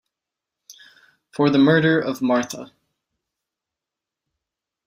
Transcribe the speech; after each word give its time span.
For 1.29 1.51
the 1.51 1.59
murder 1.59 1.99
of 2.01 2.23
Marthe. 2.23 2.71